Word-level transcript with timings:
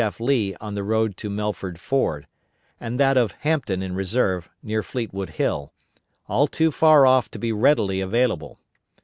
F. 0.03 0.19
Lee 0.19 0.55
on 0.59 0.73
the 0.73 0.81
road 0.83 1.15
to 1.17 1.29
Melford 1.29 1.79
Ford, 1.79 2.25
and 2.79 2.99
that 2.99 3.17
of 3.17 3.33
Hampton 3.41 3.83
in 3.83 3.93
reserve, 3.93 4.49
near 4.63 4.81
Fleetwood 4.81 5.29
Hill 5.29 5.73
all 6.27 6.47
too 6.47 6.71
far 6.71 7.05
off 7.05 7.29
to 7.29 7.37
be 7.37 7.51
readily 7.51 8.01
available. 8.01 8.57